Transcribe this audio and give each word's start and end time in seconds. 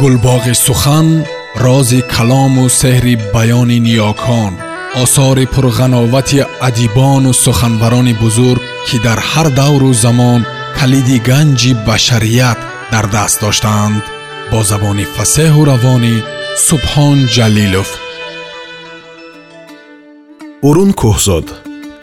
гулбоғи 0.00 0.54
сухан 0.66 1.08
рози 1.64 2.00
калому 2.14 2.64
сеҳри 2.80 3.14
баёни 3.34 3.78
ниёкон 3.86 4.52
осори 5.02 5.44
пурғановати 5.54 6.40
адибону 6.68 7.32
суханбарони 7.44 8.14
бузург 8.22 8.62
ки 8.86 8.96
дар 9.06 9.18
ҳар 9.30 9.48
давру 9.60 9.90
замон 10.04 10.40
калиди 10.78 11.18
ганҷи 11.28 11.72
башарият 11.88 12.58
дар 12.92 13.06
даст 13.14 13.36
доштаанд 13.44 14.02
бо 14.50 14.58
забони 14.70 15.06
фасеҳу 15.16 15.60
равонӣ 15.70 16.14
субҳон 16.66 17.18
ҷалилов. 17.34 17.90
Урун 20.68 20.90
кӯҳзод 21.00 21.46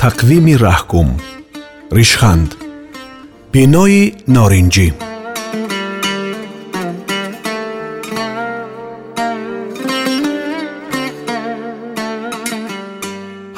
тақвими 0.03 0.53
раҳкум 0.65 1.09
ришханд 1.97 2.49
бинои 3.53 4.01
норинҷӣ 4.35 4.87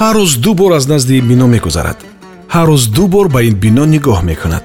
ҳар 0.01 0.15
рӯз 0.15 0.33
ду 0.43 0.53
бор 0.53 0.71
аз 0.71 0.87
назди 0.87 1.13
ин 1.19 1.27
бино 1.27 1.47
мегузарад. 1.47 1.97
ҳар 2.55 2.67
рӯз 2.71 2.83
ду 2.95 3.07
бор 3.13 3.27
ба 3.35 3.39
ин 3.49 3.55
бино 3.63 3.83
нигоҳ 3.85 4.21
мекунад 4.31 4.63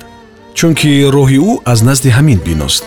чунки 0.58 0.90
роҳи 1.16 1.38
ӯ 1.50 1.52
аз 1.72 1.78
назди 1.88 2.10
ҳамин 2.18 2.38
биност. 2.46 2.84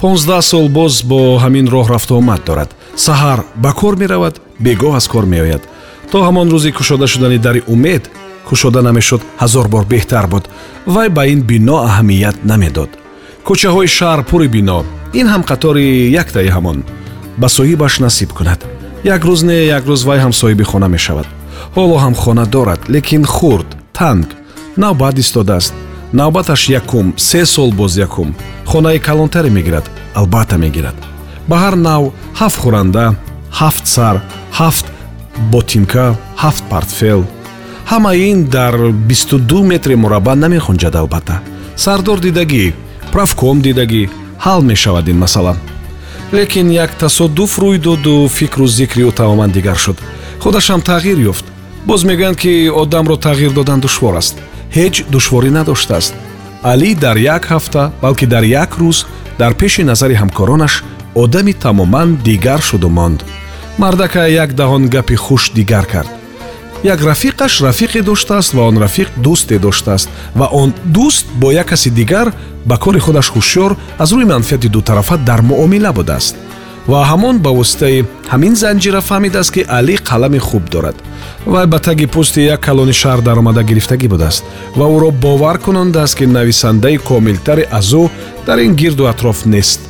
Понздаҳ 0.00 0.42
сол 0.50 0.66
боз 0.78 0.94
бо 1.10 1.20
ҳамин 1.44 1.66
роҳ 1.74 1.86
рафтуомад 1.94 2.40
дорад. 2.48 2.70
Саҳар 3.06 3.38
ба 3.62 3.70
кор 3.80 3.94
меравад 4.02 4.34
бегоҳ 4.64 4.94
аз 5.00 5.06
кор 5.12 5.24
меояд. 5.34 5.62
То 6.10 6.18
ҳамон 6.26 6.46
рӯзи 6.54 6.70
кушода 6.78 7.06
шудани 7.12 7.38
дари 7.46 7.62
умед 7.74 8.02
кушода 8.48 8.80
намешуд 8.88 9.22
ҳазор 9.42 9.66
бор 9.74 9.84
беҳтар 9.92 10.26
буд 10.32 10.44
вай 10.94 11.08
ба 11.16 11.22
ин 11.32 11.40
бино 11.50 11.76
аҳамият 11.88 12.36
намедод. 12.50 12.90
Кӯчаҳои 13.46 13.88
шаҳр 13.96 14.20
пури 14.30 14.48
бино 14.56 14.78
ин 15.20 15.26
ҳам 15.32 15.42
қатори 15.50 15.86
яктаи 16.22 16.48
ҳамон. 16.56 16.78
Ба 17.40 17.48
соҳибаш 17.56 17.94
насиб 18.04 18.30
кунад. 18.38 18.60
Як 19.14 19.22
рӯз 19.28 19.40
не 19.48 19.58
як 19.76 19.84
рӯз 19.90 20.02
вай 20.08 20.18
ҳам 20.24 20.32
соҳиби 20.40 20.64
хона 20.70 20.88
мешавад 20.96 21.28
ҳоло 21.76 21.96
ҳам 22.04 22.14
хона 22.22 22.44
дорад 22.54 22.80
лекин 22.94 23.24
хурд 23.24 23.68
танг 23.98 24.28
навбат 24.76 25.18
истодааст. 25.18 25.74
Навбаташ 26.12 26.68
якум 26.68 27.14
се 27.16 27.46
сол 27.46 27.70
боз 27.72 27.96
якум. 27.96 28.34
Хонаи 28.64 28.98
калонтаре 28.98 29.50
мегирад 29.50 29.90
албатта 30.14 30.56
мегирад. 30.58 30.94
Ба 31.48 31.56
ҳар 31.56 31.74
нав 31.74 32.02
ҳафт 32.40 32.58
хӯранда 32.62 33.14
ҳафт 33.60 33.84
сар 33.94 34.16
ҳафт 34.58 34.86
ботинка 35.52 36.06
ҳафт 36.42 36.64
портфел. 36.70 37.24
Ҳамаи 37.90 38.30
ин 38.32 38.44
дар 38.56 38.74
бисту 39.08 39.38
ду 39.38 39.58
метри 39.70 39.94
мурабба 39.94 40.34
намехунҷад 40.34 40.94
албатта. 40.96 41.36
Сардор 41.76 42.18
дидагӣ 42.26 42.64
правком 43.12 43.56
дидагӣ 43.66 44.02
ҳал 44.44 44.60
мешавад 44.70 45.08
ин 45.08 45.18
масъала 45.24 45.54
лекин 46.32 46.70
як 46.70 46.90
тасодуф 46.98 47.58
рӯй 47.58 47.78
доду 47.78 48.28
фикру 48.28 48.66
зикри 48.66 49.02
ӯ 49.08 49.12
тамоман 49.12 49.50
дигар 49.50 49.76
шуд 49.76 49.98
худашам 50.40 50.80
тағйир 50.80 51.18
ёфт. 51.30 51.44
Боз 51.86 52.04
мегӯянд 52.04 52.36
ки 52.36 52.68
одамро 52.68 53.16
тағйир 53.16 53.52
додан 53.54 53.80
душвор 53.80 54.16
аст. 54.16 54.36
Ҳеҷ 54.74 55.04
душворӣ 55.10 55.50
надоштааст. 55.50 56.14
Алӣ 56.62 56.94
дар 56.94 57.16
як 57.16 57.44
ҳафта 57.52 57.92
балки 58.02 58.26
дар 58.26 58.42
як 58.42 58.70
рӯз 58.80 59.06
дар 59.38 59.54
пеши 59.54 59.82
назари 59.84 60.14
ҳамкоронаш 60.14 60.84
одами 61.14 61.52
тамоман 61.52 62.16
дигар 62.16 62.60
шуду 62.60 62.88
монд. 62.88 63.24
Мардака 63.78 64.26
як 64.28 64.50
даҳон 64.54 64.88
гапи 64.88 65.16
хуш 65.16 65.50
дигар 65.50 65.86
кард. 65.86 66.10
Як 66.82 67.00
рафиқаш 67.00 67.60
рафиқе 67.66 68.02
доштааст 68.02 68.54
ва 68.54 68.62
он 68.68 68.76
рафиқ 68.78 69.08
дӯсте 69.24 69.58
доштааст 69.58 70.08
ва 70.34 70.46
он 70.46 70.74
дӯст 70.84 71.26
бо 71.34 71.52
як 71.52 71.66
каси 71.68 71.90
дигар 71.90 72.32
ба 72.64 72.76
кори 72.78 73.00
худаш 73.00 73.32
ҳушёр 73.34 73.76
аз 73.98 74.12
рӯи 74.12 74.24
манфиати 74.24 74.68
дутарафа 74.68 75.16
дар 75.16 75.40
муомила 75.42 75.92
будааст 75.92 76.36
ва 76.90 77.00
ҳамон 77.10 77.36
ба 77.44 77.50
воситаи 77.58 78.04
ҳамин 78.32 78.54
занҷира 78.62 79.00
фаҳмидааст 79.08 79.50
ки 79.54 79.62
алӣ 79.78 79.94
қалами 80.08 80.40
хуб 80.48 80.64
дорад. 80.74 80.96
вай 81.46 81.66
ба 81.66 81.78
таги 81.78 82.06
пӯсти 82.14 82.40
як 82.54 82.60
калони 82.60 82.94
шаҳр 83.02 83.20
даромада 83.28 83.62
гирифтагӣ 83.62 84.08
будааст 84.14 84.44
ва 84.78 84.86
ӯро 84.96 85.10
бовар 85.24 85.56
кунондааст 85.64 86.14
ки 86.18 86.24
нависандаи 86.36 86.98
комилтаре 87.08 87.64
аз 87.78 87.90
ӯ 88.00 88.02
дар 88.46 88.58
ин 88.66 88.74
гирду 88.80 89.04
атроф 89.12 89.38
нест. 89.46 89.80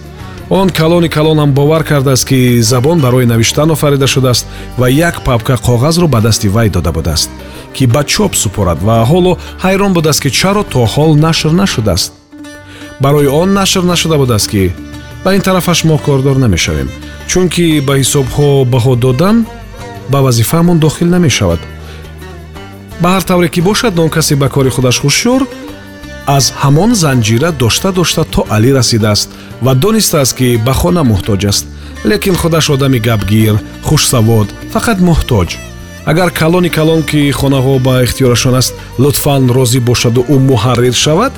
он 0.50 0.70
калони 0.70 1.08
калонам 1.08 1.52
бовар 1.52 1.82
кардааст 1.84 2.24
ки 2.28 2.60
забон 2.60 3.00
барои 3.00 3.26
навиштан 3.26 3.70
офарида 3.70 4.06
шудааст 4.06 4.46
ва 4.78 4.86
як 4.90 5.24
папка 5.24 5.54
коғазро 5.66 6.06
ба 6.06 6.20
дасти 6.20 6.48
вай 6.48 6.68
дода 6.70 6.92
будааст 6.92 7.30
ки 7.74 7.86
ба 7.86 8.04
чоп 8.04 8.34
супорад 8.34 8.78
ва 8.82 9.04
ҳоло 9.10 9.38
ҳайрон 9.64 9.92
будааст 9.92 10.22
ки 10.22 10.30
чаро 10.30 10.62
то 10.62 10.84
ҳол 10.94 11.16
нашр 11.16 11.50
нашудааст. 11.50 12.12
барои 13.00 13.26
он 13.26 13.54
нашр 13.54 13.82
нашуда 13.82 14.16
будааст 14.18 14.50
ки 14.50 14.72
ба 15.26 15.34
ин 15.34 15.40
тарафаш 15.40 15.84
мо 15.84 15.98
кордор 15.98 16.36
намешавем. 16.36 16.88
Чунки 17.26 17.80
ба 17.80 17.94
ҳисобҳо 17.98 18.64
баҳо 18.72 18.94
додан 19.04 19.36
ба 20.08 20.18
вазифаамон 20.26 20.78
дохил 20.78 21.08
намешавад. 21.16 21.58
Ба 23.02 23.08
ҳар 23.14 23.22
тавре 23.22 23.48
ки 23.48 23.60
бошад 23.60 23.98
он 23.98 24.08
касе 24.08 24.34
ба 24.36 24.48
кори 24.48 24.70
худаш 24.70 24.96
ҳушёр 25.04 25.42
аз 26.36 26.44
ҳамон 26.62 26.90
занҷира 26.94 27.50
дошта 27.62 27.90
дошта 27.92 28.22
то 28.24 28.40
алӣ 28.56 28.70
расидааст 28.78 29.28
ва 29.64 29.74
донистааст 29.74 30.36
ки 30.38 30.48
ба 30.66 30.72
хона 30.80 31.02
муҳтоҷ 31.12 31.42
аст. 31.52 31.64
Лекин 32.10 32.36
худаш 32.42 32.66
одами 32.70 32.98
гапгир 33.08 33.56
хушсавод 33.88 34.48
фақат 34.74 34.98
муҳтоҷ. 35.08 35.48
Агар 36.10 36.30
калони 36.40 36.70
калон 36.78 37.02
ки 37.10 37.20
хонаҳо 37.38 37.74
ба 37.86 37.94
ихтиёрашон 38.06 38.54
аст 38.60 38.74
лутфан 39.02 39.42
розӣ 39.56 39.80
бошаду 39.88 40.20
ӯ 40.34 40.36
муҳаррир 40.50 40.94
шавад 41.04 41.32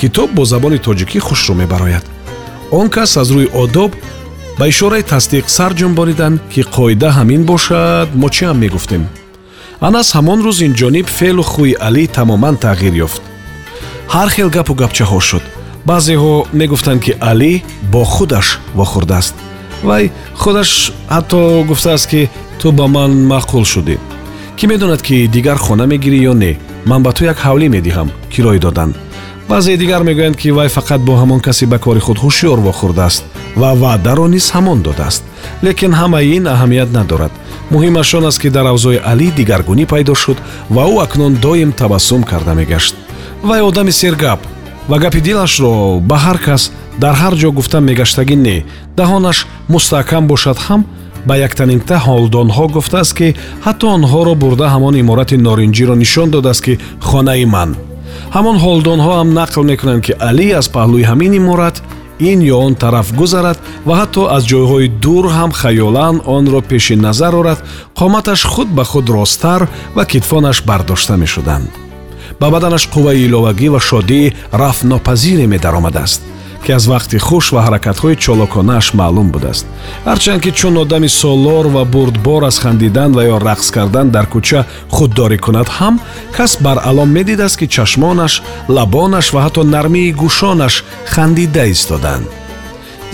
китоб 0.00 0.28
бо 0.36 0.42
забони 0.52 0.78
тоҷикӣ 0.86 1.18
хушрӯ 1.26 1.54
мебарояд 1.62 2.06
он 2.70 2.88
кас 2.88 3.16
аз 3.16 3.28
рӯи 3.30 3.48
одоб 3.62 3.92
ба 4.58 4.68
ишораи 4.68 5.02
тасдиқ 5.02 5.44
сар 5.56 5.72
ҷунбониданд 5.78 6.38
ки 6.52 6.62
қоида 6.74 7.08
ҳамин 7.18 7.42
бошад 7.44 8.08
мо 8.20 8.28
чиам 8.28 8.58
мегуфтем? 8.58 9.02
Анас 9.80 10.08
ҳамон 10.16 10.38
рӯз 10.46 10.58
инҷониб 10.68 11.06
феълу 11.18 11.42
хуи 11.42 11.72
алӣ 11.86 12.04
тамоман 12.16 12.56
тағйир 12.64 12.94
ёфт. 13.06 13.22
Ҳар 14.14 14.28
хел 14.34 14.48
гапу 14.56 14.72
гапчаҳо 14.80 15.20
шуд. 15.28 15.44
Баъзеҳо 15.88 16.34
мегуфтанд 16.60 17.00
ки 17.04 17.12
алӣ 17.30 17.52
бо 17.92 18.02
худаш 18.14 18.46
вохӯрдааст 18.78 19.34
вай 19.88 20.10
худаш 20.34 20.92
ҳатто 21.14 21.64
гуфтааст 21.68 22.06
ки 22.10 22.28
ту 22.60 22.72
ба 22.72 22.86
ман 22.86 23.12
маъқул 23.32 23.64
шудӣ 23.72 23.96
кӣ 24.56 24.64
медонад 24.70 25.02
ки 25.06 25.16
дигар 25.34 25.58
хона 25.64 25.84
мегирӣ 25.92 26.18
ё 26.30 26.34
не? 26.42 26.52
Ман 26.90 27.02
ба 27.02 27.12
ту 27.12 27.22
як 27.32 27.38
ҳавлӣ 27.44 27.66
медиҳам 27.76 28.08
кирои 28.32 28.58
додан 28.58 28.90
баъзеи 29.48 29.76
дигар 29.76 30.02
мегӯянд 30.02 30.36
ки 30.36 30.50
вай 30.50 30.68
фақат 30.68 30.98
бо 30.98 31.12
ҳамон 31.16 31.40
касе 31.40 31.66
ба 31.66 31.78
кори 31.78 32.00
худ 32.00 32.18
ҳушёр 32.24 32.58
вохӯрдааст 32.66 33.24
ва 33.56 33.70
ваъдаро 33.82 34.26
низ 34.28 34.46
ҳамон 34.54 34.78
додааст 34.82 35.22
лекин 35.62 35.92
ҳамаи 36.00 36.36
ин 36.36 36.44
аҳамият 36.54 36.90
надорад. 36.92 37.32
Муҳимаш 37.70 38.14
он 38.14 38.24
аст 38.26 38.40
ки 38.42 38.48
дар 38.50 38.66
авзои 38.66 39.00
алӣ 39.10 39.28
дигаргунӣ 39.38 39.84
пайдо 39.92 40.14
шуд 40.14 40.38
ва 40.70 40.82
ӯ 40.92 41.02
акнун 41.04 41.34
доим 41.34 41.72
табассум 41.72 42.22
карда 42.30 42.54
мегашт. 42.54 42.94
Вай 43.42 43.60
одами 43.68 43.92
сергап 43.92 44.40
ва 44.88 44.98
гапи 44.98 45.20
дилашро 45.20 46.00
ба 46.00 46.16
ҳар 46.24 46.38
кас 46.46 46.62
дар 47.02 47.14
ҳар 47.22 47.34
ҷо 47.40 47.48
гуфта 47.58 47.80
мегаштагӣ 47.80 48.36
не. 48.36 48.64
Даҳонаш 48.98 49.38
мустаҳкам 49.72 50.24
бошад 50.32 50.58
ҳам 50.66 50.80
ба 51.28 51.34
яктанинта 51.48 51.96
ҳолдонҳо 52.06 52.64
гуфтааст 52.76 53.12
ки 53.18 53.28
ҳатто 53.64 53.86
онҳоро 53.96 54.34
бурда 54.42 54.66
ҳамон 54.74 54.94
иморати 55.02 55.36
норинҷиро 55.46 55.94
нишон 56.02 56.28
додааст 56.30 56.62
ки 56.66 56.78
хонаи 57.08 57.46
ман 57.54 57.70
ҳамон 58.36 58.56
ҳолдонҳо 58.64 59.12
ҳам 59.18 59.30
нақл 59.40 59.62
мекунанд 59.70 60.02
ки 60.06 60.12
алӣ 60.28 60.48
аз 60.60 60.66
паҳлӯи 60.76 61.08
ҳамин 61.10 61.32
иморат 61.40 61.76
ин 62.30 62.38
ё 62.54 62.56
он 62.66 62.74
тараф 62.82 63.08
гузарад 63.20 63.58
ва 63.86 63.94
ҳатто 64.00 64.22
аз 64.36 64.42
ҷойҳои 64.50 64.88
дур 65.04 65.24
ҳам 65.36 65.50
хаёлан 65.60 66.16
онро 66.36 66.60
пеши 66.70 66.94
назар 67.06 67.32
орад 67.40 67.60
қоматаш 67.98 68.40
худ 68.52 68.68
ба 68.76 68.84
худ 68.90 69.06
росттар 69.16 69.60
ва 69.96 70.04
китфонаш 70.12 70.58
бардошта 70.68 71.14
мешуданд. 71.22 71.70
Ба 72.40 72.46
баданаш 72.54 72.84
қувваи 72.94 73.24
иловагӣ 73.26 73.68
ва 73.74 73.80
шодии 73.80 74.32
рафтнопазире 74.52 75.46
медаромадааст 75.54 76.22
ки 76.64 76.72
аз 76.72 76.84
вақти 76.92 77.18
хуш 77.26 77.52
ва 77.52 77.60
ҳаракатҳои 77.66 78.16
чолоконааш 78.24 78.86
маълум 78.98 79.28
будааст. 79.34 79.66
ҳарчанд 80.08 80.40
ки 80.44 80.50
чун 80.58 80.74
одами 80.84 81.08
солор 81.08 81.66
ва 81.74 81.84
бурдбор 81.84 82.42
аз 82.50 82.56
хандидан 82.58 83.10
ва 83.16 83.22
ё 83.34 83.36
рақс 83.48 83.68
кардан 83.76 84.06
дар 84.10 84.26
кӯча 84.32 84.60
худдорӣ 84.96 85.38
кунад 85.44 85.68
ҳам 85.78 85.94
кас 86.36 86.52
баръалом 86.64 87.10
медидааст 87.16 87.56
ки 87.60 87.66
чашмонаш 87.74 88.34
лабонаш 88.76 89.26
ва 89.34 89.40
ҳатто 89.44 89.62
нармии 89.76 90.14
гӯшонаш 90.22 90.74
хандида 91.12 91.64
истоданд. 91.74 92.26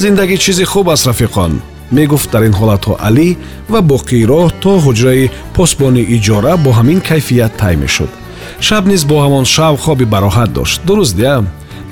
Зиндагӣ 0.03 0.37
чизи 0.45 0.65
хуб 0.73 0.87
аст 0.95 1.07
рафиқон. 1.11 1.53
Мегуфт 1.97 2.29
дар 2.33 2.43
ин 2.49 2.55
ҳолатҳо 2.61 2.95
алӣ 3.09 3.29
ва 3.73 3.81
боқии 3.93 4.27
роҳ 4.33 4.47
то 4.63 4.73
ҳуҷраи 4.85 5.31
посбони 5.57 6.03
иҷора 6.17 6.55
бо 6.65 6.71
ҳамин 6.79 7.01
кайфият 7.09 7.53
тай 7.61 7.75
мешуд. 7.83 8.11
Шаб 8.67 8.85
низ 8.91 9.03
бо 9.11 9.17
ҳамон 9.25 9.45
шав 9.55 9.75
хоби 9.85 10.07
бароҳат 10.15 10.51
дошт. 10.59 10.81
Дуруст 10.87 11.17
я 11.33 11.35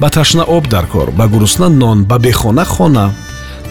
ба 0.02 0.10
ташна 0.10 0.42
об 0.42 0.66
дар 0.66 0.86
кор 0.86 1.10
ба 1.18 1.28
гурусна 1.28 1.68
нон 1.68 2.04
ба 2.04 2.18
бехона 2.18 2.64
хона. 2.64 3.12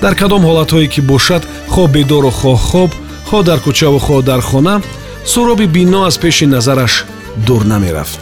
Дар 0.02 0.16
кадом 0.16 0.44
ҳолатҳое 0.48 0.88
ки 0.94 1.02
бошад 1.02 1.44
хоҳ 1.74 1.88
бедору 1.96 2.32
хоҳ 2.40 2.58
хоб 2.70 2.92
хоҳ 3.30 3.44
дар 3.50 3.60
кӯчаву 3.66 4.00
хоҳ 4.08 4.22
дар 4.30 4.42
хона 4.50 4.76
суроби 5.26 5.68
бино 5.68 6.00
аз 6.10 6.18
пеши 6.18 6.46
назараш 6.46 6.94
дур 7.48 7.62
намерафт. 7.66 8.20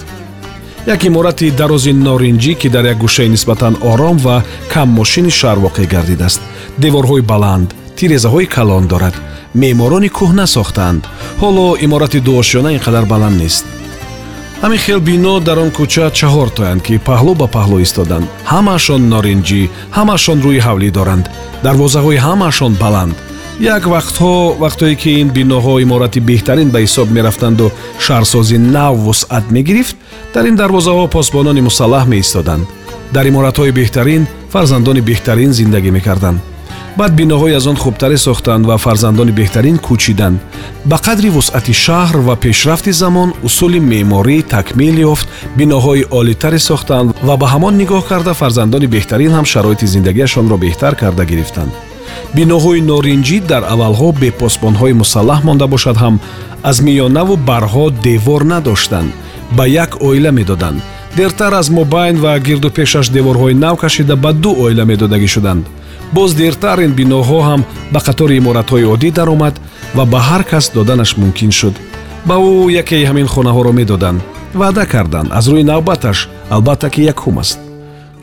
Як 0.93 1.03
иморати 1.03 1.51
дарози 1.51 1.93
норинҷӣ 1.93 2.53
ки 2.61 2.67
дар 2.75 2.85
як 2.93 2.97
гӯшаи 3.03 3.29
нисбатан 3.29 3.75
ором 3.91 4.17
ва 4.25 4.43
каммошини 4.73 5.31
шаҳр 5.39 5.59
воқеъ 5.65 5.85
гардидааст 5.93 6.41
деворҳои 6.83 7.21
баланд 7.31 7.69
тирезаҳои 7.97 8.47
калон 8.55 8.85
дорад. 8.87 9.15
Меъморони 9.61 10.09
кӯҳна 10.17 10.45
сохтаанд. 10.55 11.03
Ҳоло 11.41 11.65
иморати 11.85 12.19
дуошёна 12.27 12.69
ин 12.75 12.81
қадар 12.85 13.05
баланд 13.13 13.37
нест 13.43 13.65
ҳамин 14.63 14.77
хел 14.77 14.99
бино 14.99 15.39
дар 15.39 15.57
он 15.63 15.71
кӯча 15.77 16.05
чаҳортоянд 16.19 16.81
ки 16.87 16.95
паҳлӯ 17.07 17.33
ба 17.41 17.47
паҳлӯ 17.55 17.77
истоданд 17.85 18.25
ҳамаашон 18.51 19.01
норинҷӣ 19.13 19.61
ҳамаашон 19.97 20.37
рӯи 20.45 20.59
ҳавлӣ 20.67 20.89
доранд. 20.97 21.25
Дарвозаҳои 21.65 22.23
ҳамаашон 22.27 22.73
баланд. 22.83 23.15
Як 23.75 23.83
вақтҳо 23.93 24.33
вақтое 24.63 24.95
ки 25.01 25.09
ин 25.21 25.29
биноҳо 25.37 25.73
иморати 25.85 26.19
беҳтарин 26.29 26.69
ба 26.73 26.79
ҳисоб 26.85 27.07
мерафтанду 27.17 27.65
шаҳрсозӣ 28.05 28.57
нав 28.75 28.93
вусъат 29.05 29.45
мегирифт 29.55 29.95
дар 30.33 30.45
ин 30.49 30.55
дарвозаҳо 30.61 31.05
посбонони 31.15 31.61
мусаллаҳ 31.67 32.05
меистоданд 32.13 32.63
дар 33.15 33.25
иморатҳои 33.31 33.75
беҳтарин 33.79 34.23
фарзандони 34.53 35.01
беҳтарин 35.09 35.51
зиндагӣ 35.59 35.91
мекарданд 35.97 36.39
баъд 36.99 37.13
биноҳои 37.21 37.53
аз 37.59 37.65
он 37.71 37.77
хубтаре 37.83 38.17
сохтанд 38.17 38.65
ва 38.65 38.77
фарзандони 38.85 39.31
беҳтарин 39.39 39.77
кӯчиданд. 39.87 40.37
Ба 40.89 40.97
қадри 41.05 41.29
вусъати 41.37 41.73
шаҳр 41.85 42.15
ва 42.27 42.35
пешрафти 42.43 42.91
замон 43.01 43.29
усули 43.47 43.79
меъморӣ 43.91 44.37
такмил 44.55 44.97
ёфт 45.13 45.27
биноҳои 45.59 46.07
олитаре 46.19 46.59
сохтанд 46.69 47.07
ва 47.27 47.35
ба 47.41 47.47
ҳамон 47.53 47.73
нигоҳ 47.81 48.01
карда 48.11 48.33
фарзандони 48.41 48.87
беҳтарин 48.95 49.31
ҳам 49.37 49.45
шароити 49.53 49.85
зиндагиашонро 49.93 50.57
беҳтар 50.65 50.93
карда 51.01 51.23
гирифтанд. 51.31 51.71
Биноҳои 52.37 52.81
норинҷӣ 52.91 53.37
дар 53.51 53.63
аввалҳо 53.73 54.09
бе 54.21 54.29
посбонҳои 54.41 54.99
мусаллаҳ 55.01 55.39
монда 55.47 55.67
бошад 55.73 55.97
ҳам 56.03 56.15
аз 56.69 56.77
миёнаву 56.87 57.35
барҳо 57.49 57.85
девор 58.07 58.41
надоштанд 58.53 59.09
ба 59.57 59.63
як 59.83 59.91
оила 60.07 60.31
медоданд. 60.39 60.79
Дертар 61.17 61.53
аз 61.61 61.67
мобайн 61.77 62.15
ва 62.23 62.33
гирду 62.47 62.69
пешаш 62.77 63.05
деворҳои 63.15 63.59
нав 63.63 63.75
кашида 63.83 64.15
ба 64.23 64.31
ду 64.43 64.51
оила 64.63 64.83
медодагӣ 64.91 65.29
шуданд 65.35 65.65
боз 66.13 66.33
дертар 66.41 66.77
ин 66.85 66.93
биноҳо 66.99 67.39
ҳам 67.47 67.61
ба 67.93 67.99
қатори 68.07 68.35
иморатҳои 68.41 68.89
оддӣ 68.93 69.09
даромад 69.19 69.55
ва 69.97 70.03
ба 70.11 70.19
ҳар 70.29 70.43
кас 70.51 70.65
доданаш 70.75 71.11
мумкин 71.21 71.51
шуд. 71.59 71.75
Ба 72.27 72.35
ӯ 72.35 72.71
якеи 72.81 73.07
ҳамин 73.09 73.27
хонаҳоро 73.33 73.71
медоданд 73.79 74.19
ваъда 74.59 74.85
карданд. 74.93 75.29
Аз 75.37 75.45
рӯи 75.51 75.63
навбаташ 75.71 76.29
албатта 76.49 76.89
ки 76.89 77.01
якум 77.13 77.37
аст. 77.43 77.59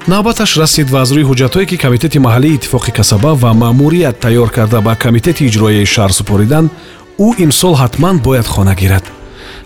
Навбаташ 0.09 0.57
расид 0.63 0.91
ва 0.91 0.99
аз 1.05 1.11
рӯи 1.15 1.25
ҳуҷҷатҳое 1.31 1.67
ки 1.71 1.77
комитети 1.85 2.19
маҳаллии 2.27 2.57
иттифоқи 2.57 2.93
касаба 2.99 3.31
ва 3.43 3.51
маъмурият 3.63 4.17
тайёр 4.25 4.49
карда 4.57 4.81
ба 4.81 4.93
комитети 5.05 5.47
иҷроияи 5.49 5.87
шаҳр 5.95 6.13
супориданд 6.19 6.71
ӯ 7.27 7.29
имсол 7.45 7.75
ҳатман 7.83 8.17
бояд 8.27 8.47
хона 8.55 8.75
гирад. 8.75 9.05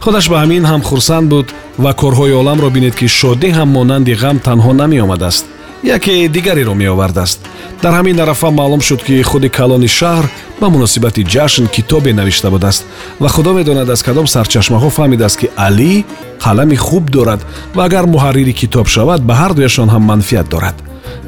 Худаш 0.05 0.27
ба 0.33 0.37
ҳамин 0.43 0.65
ҳам 0.71 0.83
хурсанд 0.89 1.27
буд 1.33 1.47
ва 1.85 1.93
корҳои 2.01 2.33
оламро 2.41 2.69
бинед 2.77 2.95
ки 3.01 3.07
шодӣ 3.19 3.49
ҳам 3.59 3.69
монанди 3.77 4.15
ғам 4.23 4.37
танҳо 4.47 4.73
намеомадааст 4.83 5.45
яке 5.83 6.29
дигареро 6.29 6.75
меовардааст. 6.75 7.41
Дар 7.83 7.93
ҳамин 7.95 8.21
арафа 8.21 8.51
маълум 8.51 8.81
шуд 8.81 9.03
ки 9.03 9.23
худи 9.23 9.49
калони 9.49 9.89
шаҳр 9.89 10.25
ба 10.61 10.69
муносибати 10.69 11.25
ҷашн 11.25 11.67
китобе 11.75 12.13
навишта 12.13 12.51
будааст. 12.51 12.85
Ва 13.21 13.29
худо 13.29 13.53
медонад 13.55 13.91
аз 13.91 14.03
кадом 14.03 14.27
сарчашмаҳо 14.27 14.91
фаҳмидааст 14.91 15.39
ки 15.41 15.49
алӣ 15.57 16.05
қалами 16.45 16.77
хуб 16.77 17.11
дорад 17.11 17.41
ва 17.75 17.85
агар 17.85 18.05
муҳаррири 18.07 18.53
китоб 18.53 18.87
шавад 18.87 19.21
ба 19.23 19.35
ҳардуяшон 19.35 19.89
ҳам 19.89 20.03
манфиат 20.11 20.49
дорад. 20.49 20.77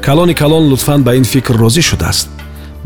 Калони 0.01 0.33
калон 0.33 0.63
лутфан 0.69 1.03
ба 1.03 1.15
ин 1.15 1.23
фикр 1.23 1.55
розӣ 1.63 1.81
шудааст. 1.81 2.29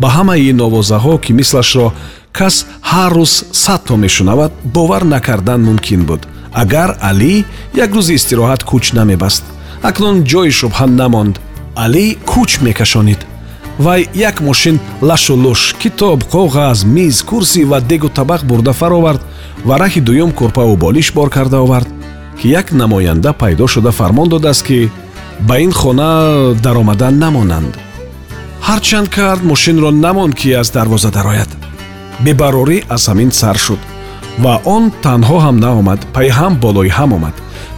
Ба 0.01 0.07
ҳамаи 0.15 0.49
ин 0.51 0.59
овозаҳо 0.67 1.19
ки 1.23 1.31
мислашро 1.33 1.93
кас 2.31 2.65
ҳар 2.91 3.11
рӯз 3.17 3.33
садто 3.51 3.95
мешунавад 3.97 4.51
бовар 4.63 5.03
накардан 5.03 5.61
мумкин 5.67 6.01
буд. 6.05 6.21
Агар 6.53 6.89
алӣ 7.09 7.43
як 7.83 7.91
рӯзи 7.97 8.13
истироҳат 8.19 8.61
кӯч 8.69 8.85
намебаст 8.99 9.43
акнун 9.89 10.23
ҷои 10.31 10.51
шубҳа 10.59 10.85
намонд 11.01 11.35
алӣ 11.83 12.05
кӯч 12.31 12.51
мекашонид. 12.65 13.21
Вай 13.85 14.09
як 14.13 14.41
мошин 14.41 14.79
лашу 15.01 15.35
луш 15.43 15.75
китоб 15.81 16.19
коғаз 16.33 16.79
миз 16.95 17.21
курсӣ 17.29 17.61
ва 17.71 17.79
дегу 17.81 18.09
табақ 18.09 18.41
бурда 18.49 18.73
фаровард 18.73 19.21
ва 19.67 19.75
раҳи 19.77 20.01
дуюм 20.01 20.31
курпаву 20.31 20.75
болиш 20.75 21.13
бор 21.13 21.29
карда 21.29 21.57
овард 21.65 21.89
ки 22.39 22.47
як 22.47 22.71
намоянда 22.71 23.33
пайдо 23.33 23.67
шуда 23.67 23.91
фармон 23.91 24.29
додааст 24.29 24.63
ки 24.67 24.89
ба 25.39 25.59
ин 25.59 25.71
хона 25.71 26.09
даромадан 26.63 27.19
намонанд. 27.19 27.73
Ҳарчанд 28.67 29.09
кард 29.09 29.43
мошинро 29.43 29.91
намонд 29.91 30.33
ки 30.35 30.49
аз 30.51 30.69
дарвоза 30.71 31.11
дарояд. 31.11 31.49
Бебарорӣ 32.25 32.77
аз 32.89 33.03
ҳамин 33.09 33.31
сар 33.31 33.57
шуд 33.65 33.79
ва 34.43 34.53
он 34.65 34.83
танҳо 35.05 35.37
ҳам 35.45 35.57
наомад 35.65 35.99
пайҳам 36.15 36.53
болои 36.63 36.89
ҳам 36.97 37.11
омад 37.17 37.35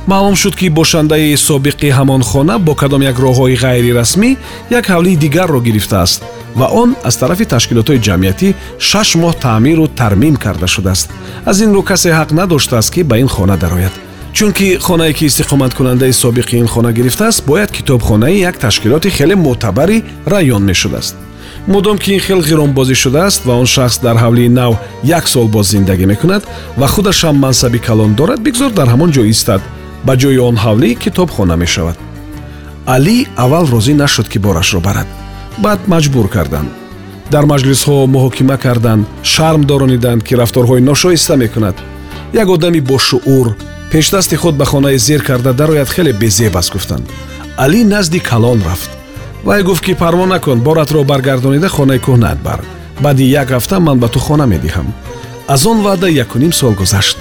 маълум 0.10 0.36
шуд 0.36 0.56
ки 0.56 0.70
бошандаи 0.70 1.38
собиқи 1.38 1.90
ҳамон 1.98 2.22
хона 2.24 2.58
бо 2.60 2.74
кадом 2.82 3.02
як 3.12 3.18
роҳҳои 3.26 3.60
ғайрирасмӣ 3.64 4.30
як 4.80 4.86
ҳавлии 4.94 5.20
дигарро 5.24 5.60
гирифтааст 5.68 6.24
ва 6.60 6.68
он 6.82 6.90
аз 7.04 7.16
тарафи 7.22 7.46
ташкилотҳои 7.54 8.04
ҷамъиятӣ 8.08 8.48
шаш 8.90 9.10
моҳ 9.22 9.34
таъмиру 9.44 9.88
тармим 10.00 10.36
карда 10.44 10.68
шудааст. 10.68 11.08
аз 11.50 11.58
ин 11.66 11.72
рӯ 11.76 11.84
касе 11.90 12.10
ҳақ 12.20 12.30
надоштааст 12.40 12.90
ки 12.94 13.02
ба 13.04 13.16
ин 13.24 13.28
хона 13.36 13.58
дарояд. 13.58 13.94
чунки 14.34 14.68
хонае 14.88 15.14
ки 15.14 15.26
истиқоматкунандаи 15.30 16.14
собиқи 16.24 16.56
ин 16.64 16.68
хона 16.68 16.92
гирифтааст 16.98 17.46
бояд 17.46 17.72
китобхонаи 17.72 18.42
як 18.50 18.58
ташкилоти 18.58 19.10
хеле 19.18 19.36
мӯътабари 19.36 20.04
раён 20.26 20.64
мешудааст. 20.70 21.16
мудом 21.68 21.98
ки 21.98 22.10
ин 22.16 22.20
хел 22.20 22.42
ғиронбозӣ 22.50 22.96
шудааст 23.04 23.46
ва 23.46 23.54
он 23.62 23.68
шахс 23.76 23.98
дар 24.06 24.18
ҳавлии 24.24 24.50
нав 24.60 24.74
як 25.04 25.28
сол 25.28 25.48
боз 25.48 25.66
зиндагӣ 25.74 26.06
мекунад 26.06 26.44
ва 26.78 26.88
худашам 26.88 27.36
мансаби 27.38 27.80
калон 27.88 28.12
дорад 28.16 28.40
бигзор 28.42 28.72
дар 28.72 28.88
ҳамон 28.94 29.12
ҷо 29.12 29.24
истад 29.36 29.62
ба 30.06 30.14
ҷои 30.22 30.38
он 30.50 30.56
ҳавлӣ 30.64 30.90
китобхона 31.04 31.56
мешавад. 31.64 31.98
Алӣ 32.96 33.18
аввал 33.44 33.66
розӣ 33.74 33.94
нашуд 34.04 34.28
ки 34.32 34.38
борашро 34.46 34.80
барад. 34.88 35.08
Баъд 35.64 35.82
маҷбур 35.94 36.28
карданд. 36.36 36.70
Дар 37.34 37.44
маҷлисҳо 37.52 37.96
муҳокима 38.16 38.58
карданд 38.66 39.08
шарм 39.34 39.62
дорониданд 39.72 40.22
ки 40.28 40.34
рафторҳои 40.42 40.86
ношоиста 40.90 41.36
мекунад. 41.44 41.76
Як 42.42 42.48
одами 42.56 42.82
бошуъур 42.92 43.48
пешдасти 43.92 44.36
худ 44.36 44.56
ба 44.58 44.66
хонае 44.66 44.98
зер 44.98 45.22
карда 45.24 45.54
дарояд 45.54 45.90
хеле 45.90 46.14
безеб 46.14 46.58
аст 46.58 46.72
гуфтанд. 46.74 47.06
Алӣ 47.64 47.84
назди 47.84 48.20
калон 48.20 48.60
рафт. 48.68 48.92
Вай 49.44 49.64
гуфт 49.64 49.84
ки 49.86 49.94
парво 49.94 50.26
накун 50.26 50.60
боратро 50.60 51.04
баргардонида 51.04 51.70
хонаи 51.70 52.00
кӯҳнаат 52.00 52.40
бар. 52.48 52.60
Баъди 53.04 53.24
як 53.42 53.50
ҳафта 53.52 53.80
ман 53.80 53.98
ба 54.00 54.08
ту 54.08 54.20
хона 54.20 54.46
медиҳам. 54.54 54.88
Аз 55.48 55.66
он 55.66 55.82
ваъда 55.82 56.08
якуним 56.10 56.54
сол 56.54 56.74
гузашт. 56.74 57.18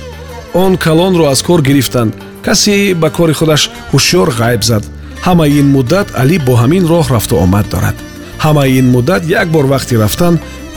Он 0.54 0.76
калонро 0.76 1.24
аз 1.32 1.42
кор 1.42 1.60
гирифтанд 1.62 2.14
касе 2.46 2.94
ба 2.94 3.08
кори 3.16 3.34
худаш 3.40 3.62
ҳушёр 3.92 4.28
ғайб 4.40 4.62
зад. 4.70 4.84
Ҳамаи 5.26 5.58
ин 5.60 5.68
муддат 5.76 6.08
алӣ 6.20 6.36
бо 6.46 6.54
ҳамин 6.62 6.84
роҳ 6.92 7.06
рафту 7.14 7.34
омад 7.44 7.66
дорад. 7.72 7.96
Ҳамаи 8.44 8.78
ин 8.80 8.86
муддат 8.94 9.22
як 9.40 9.48
бор 9.54 9.64
вақти 9.74 9.94
рафтан 10.02 10.34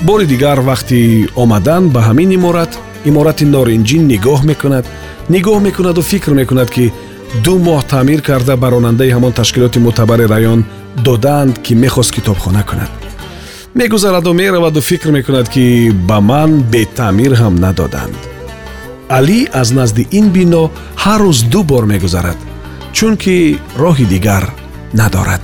бори 0.08 0.26
дигар 0.34 0.60
вақти 0.72 1.00
омадан 1.44 1.84
ба 1.94 2.00
ҳамин 2.08 2.30
иморат 2.38 2.72
иморати 3.10 3.46
норинҷӣ 3.54 3.98
нигоҳ 4.12 4.42
мекунад. 4.52 4.86
Нигоҳ 5.34 5.60
мекунаду 5.68 6.02
фикр 6.12 6.32
мекунад 6.42 6.70
ки 6.76 6.86
ду 7.44 7.54
моҳ 7.68 7.82
таъмир 7.92 8.22
карда 8.22 8.54
ба 8.62 8.68
ронандаи 8.74 9.14
ҳамон 9.16 9.34
ташкилоти 9.40 9.80
мӯътабари 9.86 10.26
раён 10.34 10.60
додаанд 11.06 11.54
ки 11.66 11.74
мехост 11.84 12.12
китобхона 12.16 12.64
кунад. 12.70 12.92
Мегузараду 13.76 14.34
мераваду 14.34 14.82
фикр 14.82 15.10
мекунад 15.12 15.48
ки 15.50 15.92
ба 16.10 16.20
ман 16.20 16.52
бетаъмир 16.72 17.34
ҳам 17.42 17.56
надоданд 17.66 18.31
алӣ 19.18 19.40
аз 19.62 19.70
назди 19.80 20.04
ин 20.20 20.26
бино 20.36 20.64
ҳар 21.04 21.20
рӯз 21.26 21.40
ду 21.52 21.62
бор 21.70 21.84
мегузарад 21.92 22.40
чунки 22.98 23.38
роҳи 23.82 24.06
дигар 24.14 24.44
надорад 25.00 25.44